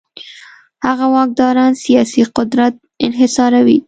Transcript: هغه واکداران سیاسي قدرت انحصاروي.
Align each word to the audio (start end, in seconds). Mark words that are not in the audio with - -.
هغه 0.85 1.05
واکداران 1.15 1.73
سیاسي 1.83 2.21
قدرت 2.37 2.73
انحصاروي. 3.05 3.77